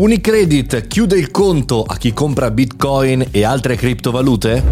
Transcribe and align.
Unicredit 0.00 0.86
chiude 0.86 1.18
il 1.18 1.30
conto 1.30 1.82
a 1.82 1.98
chi 1.98 2.14
compra 2.14 2.50
bitcoin 2.50 3.28
e 3.30 3.44
altre 3.44 3.76
criptovalute? 3.76 4.64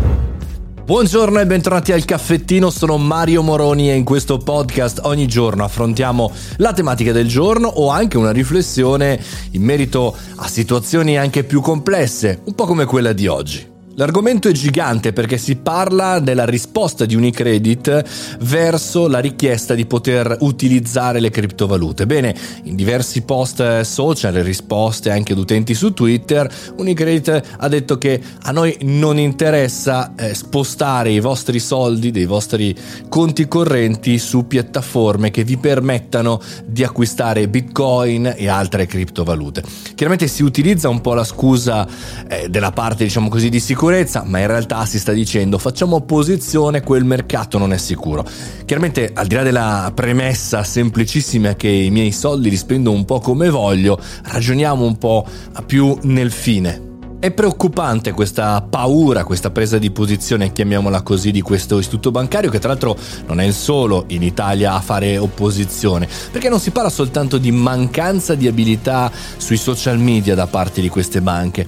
Buongiorno 0.83 1.39
e 1.39 1.45
bentornati 1.45 1.93
al 1.93 2.07
caffettino, 2.07 2.71
sono 2.71 2.97
Mario 2.97 3.43
Moroni 3.43 3.91
e 3.91 3.97
in 3.97 4.05
questo 4.05 4.39
podcast 4.39 5.01
ogni 5.03 5.29
giorno 5.29 5.63
affrontiamo 5.63 6.33
la 6.57 6.73
tematica 6.73 7.13
del 7.13 7.29
giorno 7.29 7.69
o 7.69 7.91
anche 7.91 8.17
una 8.17 8.31
riflessione 8.31 9.23
in 9.51 9.63
merito 9.63 10.17
a 10.37 10.49
situazioni 10.49 11.19
anche 11.19 11.45
più 11.45 11.61
complesse, 11.61 12.41
un 12.45 12.55
po' 12.55 12.65
come 12.65 12.87
quella 12.87 13.13
di 13.13 13.27
oggi. 13.27 13.70
L'argomento 14.01 14.49
è 14.49 14.53
gigante 14.53 15.13
perché 15.13 15.37
si 15.37 15.57
parla 15.57 16.21
della 16.21 16.47
risposta 16.47 17.05
di 17.05 17.15
Unicredit 17.15 18.39
verso 18.41 19.09
la 19.09 19.19
richiesta 19.19 19.75
di 19.75 19.85
poter 19.85 20.39
utilizzare 20.41 21.21
le 21.21 21.29
criptovalute. 21.29 22.07
Bene, 22.07 22.35
in 22.63 22.77
diversi 22.77 23.21
post 23.21 23.81
social 23.81 24.33
risposte 24.37 25.11
anche 25.11 25.35
ad 25.35 25.39
utenti 25.39 25.75
su 25.75 25.93
Twitter, 25.93 26.51
Unicredit 26.77 27.43
ha 27.59 27.69
detto 27.69 27.99
che 27.99 28.19
a 28.45 28.53
noi 28.53 28.75
non 28.85 29.19
interessa 29.19 30.15
eh, 30.15 30.33
spostare 30.33 31.11
i 31.11 31.21
vostri 31.21 31.61
soldi 31.61 32.11
dei 32.11 32.25
vostri 32.25 32.75
conti 33.07 33.49
correnti 33.49 34.17
su 34.17 34.47
piattaforme 34.47 35.31
che 35.31 35.45
vi 35.45 35.59
permettano 35.59 36.41
di 36.65 36.85
acquistare 36.85 37.49
Bitcoin 37.49 38.33
e 38.35 38.49
altre 38.49 38.87
criptovalute. 38.87 39.63
Chiaramente 39.95 40.27
si 40.27 40.43
utilizza 40.43 40.89
un 40.89 41.03
po' 41.03 41.13
la 41.13 41.25
scusa 41.25 41.87
eh, 42.27 42.49
della 42.49 42.73
parte, 42.73 43.05
diciamo 43.05 43.29
così, 43.29 43.51
di 43.51 43.61
sicurezza 43.61 43.89
sicurezza, 43.91 44.23
ma 44.25 44.39
in 44.39 44.47
realtà 44.47 44.87
si 44.87 45.01
sta 45.01 45.11
dicendo 45.11 45.59
facciamo 45.59 45.97
opposizione, 45.97 46.81
quel 46.81 47.03
mercato 47.03 47.59
non 47.59 47.73
è 47.73 47.77
sicuro. 47.77 48.25
Chiaramente 48.65 49.11
al 49.13 49.27
di 49.27 49.35
là 49.35 49.43
della 49.43 49.93
premessa 49.93 50.63
semplicissima 50.63 51.55
che 51.55 51.67
i 51.67 51.91
miei 51.91 52.13
soldi 52.13 52.51
li 52.51 52.57
spendo 52.57 52.93
un 52.93 53.05
po' 53.05 53.19
come 53.19 53.51
voglio, 53.51 53.99
ragioniamo 54.23 54.85
un 54.85 54.97
po' 54.97 55.27
più 55.67 55.99
nel 56.03 56.31
fine. 56.31 56.87
È 57.19 57.33
preoccupante 57.33 58.13
questa 58.13 58.63
paura, 58.63 59.25
questa 59.25 59.51
presa 59.51 59.77
di 59.77 59.91
posizione, 59.91 60.53
chiamiamola 60.53 61.03
così, 61.03 61.33
di 61.33 61.43
questo 61.43 61.79
istituto 61.79 62.13
bancario 62.13 62.49
che 62.49 62.61
tra 62.61 62.69
l'altro 62.69 62.97
non 63.27 63.41
è 63.41 63.45
il 63.45 63.53
solo 63.53 64.05
in 64.07 64.23
Italia 64.23 64.73
a 64.73 64.81
fare 64.81 65.19
opposizione, 65.19 66.09
perché 66.31 66.49
non 66.49 66.61
si 66.61 66.71
parla 66.71 66.91
soltanto 66.91 67.39
di 67.39 67.51
mancanza 67.51 68.37
di 68.37 68.47
abilità 68.47 69.11
sui 69.37 69.57
social 69.57 69.99
media 69.99 70.37
da 70.37 70.47
parte 70.47 70.81
di 70.81 70.89
queste 70.89 71.21
banche, 71.21 71.67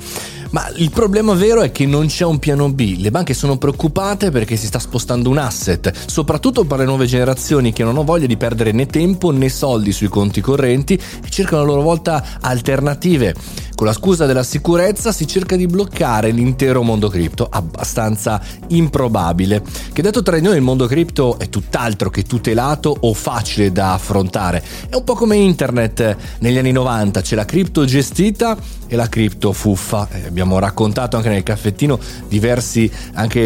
ma 0.53 0.71
il 0.77 0.91
problema 0.91 1.35
vero 1.35 1.63
è 1.63 1.73
che 1.73 1.87
non 1.87 2.07
c'è 2.07 2.25
un 2.25 2.39
piano 2.39 2.71
B. 2.71 2.97
Le 2.99 3.11
banche 3.11 3.35
sono 3.35 3.57
preoccupate 3.59 4.31
perché 4.31 4.57
si 4.57 4.67
sta 4.67 4.79
spostando 4.79 5.31
un 5.31 5.39
asset, 5.39 5.93
soprattutto 6.07 6.65
per 6.65 6.79
le 6.79 6.85
nuove 6.85 7.07
generazioni 7.07 7.73
che 7.73 7.83
non 7.83 7.93
hanno 7.93 8.05
voglia 8.05 8.27
di 8.27 8.37
perdere 8.37 8.73
né 8.73 8.87
tempo 8.87 9.31
né 9.31 9.49
soldi 9.49 9.93
sui 9.93 10.09
conti 10.09 10.41
correnti 10.41 10.95
e 10.95 11.29
cercano 11.29 11.63
a 11.63 11.65
loro 11.65 11.83
volta 11.83 12.39
alternative. 12.41 13.35
Con 13.75 13.87
la 13.87 13.97
scusa 13.97 14.27
della 14.27 14.45
sicurezza 14.45 15.11
si 15.11 15.27
cerca 15.27 15.57
di 15.57 15.67
bloccare 15.67 16.31
l'intero 16.31 16.83
mondo 16.83 17.09
cripto, 17.09 17.49
abbastanza 17.51 18.41
improbabile. 18.69 19.63
Che 19.93 20.03
detto 20.03 20.23
tra 20.23 20.39
noi 20.39 20.57
il 20.57 20.63
mondo 20.63 20.87
cripto 20.87 21.39
è 21.39 21.49
tutt'altro 21.49 22.11
che 22.11 22.23
tutelato 22.23 22.95
o 23.01 23.13
facile 23.15 23.73
da 23.73 23.95
affrontare. 23.95 24.63
È 24.89 24.95
un 24.95 25.03
po' 25.05 25.15
come 25.15 25.37
internet 25.37 26.17
negli 26.39 26.59
anni 26.59 26.73
90, 26.73 27.23
c'è 27.23 27.35
la 27.35 27.45
cripto 27.45 27.85
gestita 27.85 28.57
e 28.87 28.95
la 28.95 29.09
cripto 29.09 29.53
fuffa. 29.53 30.07
Eh, 30.13 30.31
abbiamo 30.43 30.59
raccontato 30.59 31.17
anche 31.17 31.29
nel 31.29 31.43
caffettino 31.43 31.99
diversi 32.29 32.91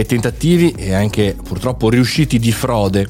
tentativi 0.07 0.73
e 0.73 0.95
anche 0.95 1.37
purtroppo 1.43 1.91
riusciti 1.91 2.39
di 2.39 2.53
frode. 2.53 3.07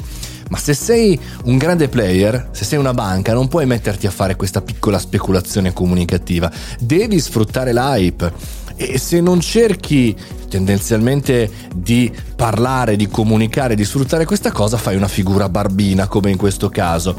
Ma 0.49 0.59
se 0.59 0.75
sei 0.75 1.19
un 1.45 1.57
grande 1.57 1.89
player, 1.89 2.51
se 2.53 2.65
sei 2.65 2.79
una 2.79 2.95
banca, 2.95 3.33
non 3.33 3.49
puoi 3.49 3.67
metterti 3.67 4.07
a 4.07 4.11
fare 4.11 4.37
questa 4.37 4.61
piccola 4.61 4.99
speculazione 4.99 5.73
comunicativa. 5.73 6.51
Devi 6.79 7.19
sfruttare 7.19 7.73
l'hype. 7.73 8.33
E 8.77 8.99
se 8.99 9.21
non 9.21 9.41
cerchi 9.41 10.15
tendenzialmente 10.49 11.51
di 11.75 12.13
parlare, 12.37 12.95
di 12.95 13.09
comunicare, 13.09 13.75
di 13.75 13.85
sfruttare 13.85 14.25
questa 14.25 14.53
cosa, 14.53 14.77
fai 14.77 14.95
una 14.95 15.09
figura 15.09 15.49
barbina 15.49 16.07
come 16.07 16.31
in 16.31 16.37
questo 16.37 16.69
caso. 16.69 17.17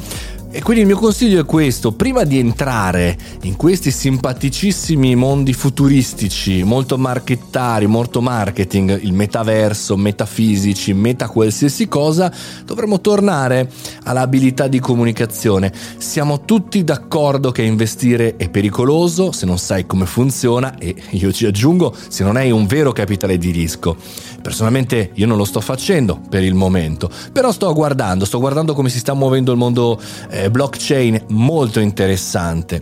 E 0.57 0.63
quindi 0.63 0.81
il 0.81 0.88
mio 0.88 0.97
consiglio 0.97 1.40
è 1.40 1.45
questo, 1.45 1.91
prima 1.91 2.23
di 2.23 2.40
entrare 2.40 3.16
in 3.44 3.56
questi 3.56 3.91
simpaticissimi 3.91 5.13
mondi 5.16 5.53
futuristici, 5.53 6.63
molto 6.63 6.97
marchettari, 6.97 7.85
molto 7.85 8.23
marketing, 8.23 9.03
il 9.03 9.13
metaverso, 9.13 9.95
metafisici, 9.97 10.94
meta 10.94 11.29
qualsiasi 11.29 11.88
cosa, 11.88 12.34
dovremmo 12.66 13.00
tornare 13.01 13.69
all'abilità 14.06 14.68
di 14.68 14.79
comunicazione. 14.79 15.72
Siamo 15.97 16.41
tutti 16.41 16.84
d'accordo 16.84 17.51
che 17.51 17.62
investire 17.62 18.35
è 18.35 18.50
pericoloso 18.50 19.31
se 19.31 19.45
non 19.45 19.59
sai 19.59 19.85
come 19.85 20.07
funziona 20.07 20.75
e 20.79 20.95
io 21.12 21.31
ci 21.31 21.45
aggiungo 21.45 21.95
se 22.07 22.24
non 22.24 22.35
hai 22.35 22.50
un 22.50 22.66
vero 22.66 22.91
capitale 22.94 23.38
di 23.38 23.51
rischio. 23.51 23.95
Personalmente 24.41 25.12
io 25.13 25.28
non 25.28 25.38
lo 25.38 25.45
sto 25.45 25.62
facendo 25.62 26.19
per 26.29 26.44
il 26.44 26.56
momento, 26.56 27.12
però 27.31 27.51
sto 27.51 27.72
guardando, 27.74 28.25
sto 28.25 28.39
guardando 28.39 28.74
come 28.74 28.89
si 28.89 28.97
sta 28.97 29.13
muovendo 29.13 29.51
il 29.51 29.57
mondo 29.57 30.00
eh, 30.29 30.46
blockchain, 30.49 31.25
molto 31.29 31.79
interessante 31.79 32.81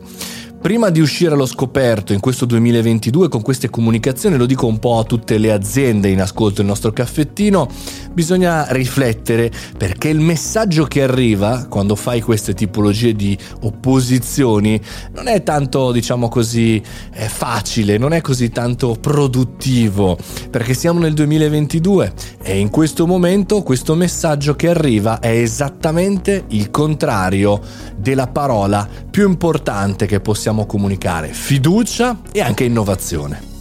prima 0.65 0.89
di 0.89 0.99
uscire 0.99 1.35
allo 1.35 1.45
scoperto 1.45 2.11
in 2.11 2.19
questo 2.19 2.45
2022 2.45 3.29
con 3.29 3.43
queste 3.43 3.69
comunicazioni, 3.69 4.35
lo 4.35 4.47
dico 4.47 4.65
un 4.65 4.79
po' 4.79 4.97
a 4.97 5.03
tutte 5.03 5.37
le 5.37 5.51
aziende 5.51 6.09
in 6.09 6.19
ascolto 6.19 6.61
il 6.61 6.65
nostro 6.65 6.91
caffettino, 6.91 7.69
bisogna 8.11 8.65
riflettere 8.71 9.51
perché 9.77 10.09
il 10.09 10.19
messaggio 10.19 10.85
che 10.85 11.03
arriva 11.03 11.67
quando 11.69 11.95
fai 11.95 12.19
queste 12.19 12.55
tipologie 12.55 13.13
di 13.13 13.37
opposizioni 13.61 14.81
non 15.13 15.27
è 15.27 15.43
tanto, 15.43 15.91
diciamo 15.91 16.29
così, 16.29 16.81
facile, 17.11 17.99
non 17.99 18.11
è 18.13 18.21
così 18.21 18.49
tanto 18.49 18.97
produttivo, 18.99 20.17
perché 20.49 20.73
siamo 20.73 20.99
nel 20.99 21.13
2022 21.13 22.13
e 22.41 22.57
in 22.57 22.71
questo 22.71 23.05
momento 23.05 23.61
questo 23.61 23.93
messaggio 23.93 24.55
che 24.55 24.69
arriva 24.69 25.19
è 25.19 25.29
esattamente 25.29 26.45
il 26.47 26.71
contrario 26.71 27.61
della 27.95 28.25
parola 28.25 28.87
più 29.11 29.29
importante 29.29 30.07
che 30.07 30.19
possiamo 30.19 30.53
possiamo 30.55 30.66
comunicare 30.66 31.33
fiducia 31.33 32.21
e 32.31 32.39
anche 32.39 32.63
innovazione. 32.63 33.53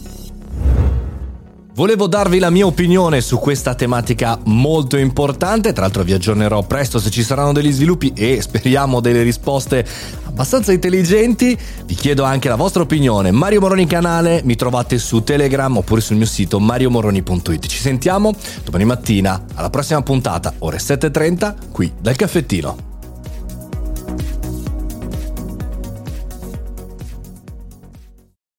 Volevo 1.73 2.07
darvi 2.07 2.39
la 2.39 2.49
mia 2.49 2.65
opinione 2.65 3.19
su 3.19 3.37
questa 3.37 3.75
tematica 3.75 4.39
molto 4.45 4.95
importante, 4.95 5.73
tra 5.73 5.81
l'altro 5.81 6.03
vi 6.03 6.13
aggiornerò 6.13 6.63
presto 6.63 6.99
se 6.99 7.09
ci 7.09 7.21
saranno 7.21 7.51
degli 7.51 7.71
sviluppi 7.73 8.13
e 8.15 8.41
speriamo 8.41 9.01
delle 9.01 9.23
risposte 9.23 9.85
abbastanza 10.23 10.71
intelligenti. 10.71 11.57
Vi 11.85 11.95
chiedo 11.95 12.23
anche 12.23 12.47
la 12.47 12.55
vostra 12.55 12.83
opinione. 12.83 13.31
Mario 13.31 13.59
Moroni 13.59 13.87
canale, 13.87 14.39
mi 14.45 14.55
trovate 14.55 14.97
su 14.97 15.21
Telegram 15.23 15.75
oppure 15.75 15.99
sul 15.99 16.15
mio 16.15 16.25
sito 16.27 16.61
mariomoroni.it. 16.61 17.65
Ci 17.65 17.77
sentiamo 17.77 18.33
domani 18.63 18.85
mattina 18.85 19.43
alla 19.55 19.69
prossima 19.69 20.01
puntata, 20.01 20.53
ore 20.59 20.77
7.30, 20.77 21.71
qui 21.73 21.91
dal 21.99 22.15
caffettino. 22.15 22.94